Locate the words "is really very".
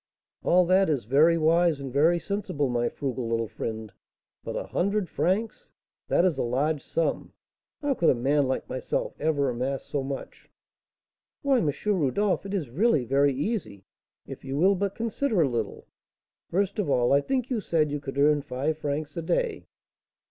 12.55-13.31